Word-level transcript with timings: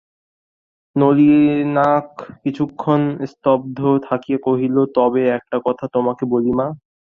নলিনাক্ষ 0.95 2.17
কিছুক্ষণ 2.43 3.01
স্তব্ধ 3.31 3.79
থাকিয়া 4.07 4.39
কহিল, 4.43 4.75
তবে 4.95 5.21
একটা 5.29 5.57
কথা 5.65 5.85
তোমাকে 5.93 6.23
বলি 6.33 6.51
মা। 6.51 6.67